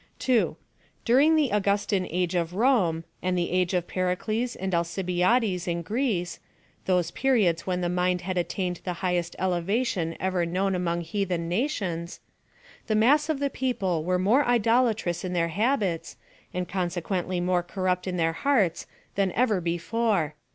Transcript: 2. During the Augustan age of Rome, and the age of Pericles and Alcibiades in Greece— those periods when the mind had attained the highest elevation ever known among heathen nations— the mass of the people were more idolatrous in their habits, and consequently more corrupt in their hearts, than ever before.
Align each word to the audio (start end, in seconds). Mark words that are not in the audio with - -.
2. 0.17 0.57
During 1.05 1.35
the 1.35 1.51
Augustan 1.51 2.07
age 2.09 2.33
of 2.33 2.55
Rome, 2.55 3.03
and 3.21 3.37
the 3.37 3.51
age 3.51 3.75
of 3.75 3.87
Pericles 3.87 4.55
and 4.55 4.73
Alcibiades 4.73 5.67
in 5.67 5.83
Greece— 5.83 6.39
those 6.87 7.11
periods 7.11 7.67
when 7.67 7.81
the 7.81 7.87
mind 7.87 8.21
had 8.21 8.35
attained 8.35 8.81
the 8.83 8.93
highest 9.05 9.35
elevation 9.37 10.17
ever 10.19 10.43
known 10.43 10.73
among 10.73 11.01
heathen 11.01 11.47
nations— 11.47 12.19
the 12.87 12.95
mass 12.95 13.29
of 13.29 13.37
the 13.37 13.51
people 13.51 14.03
were 14.03 14.17
more 14.17 14.43
idolatrous 14.43 15.23
in 15.23 15.33
their 15.33 15.49
habits, 15.49 16.17
and 16.51 16.67
consequently 16.67 17.39
more 17.39 17.61
corrupt 17.61 18.07
in 18.07 18.17
their 18.17 18.33
hearts, 18.33 18.87
than 19.13 19.31
ever 19.33 19.61
before. 19.61 20.33